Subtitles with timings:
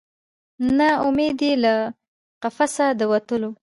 [0.77, 1.73] نه امید یې له
[2.41, 3.51] قفسه د وتلو